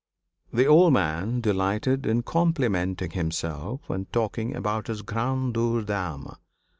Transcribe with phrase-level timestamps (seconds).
[0.51, 6.37] The old man delighted in complimenting himself and talking about his "grandeur d'âme."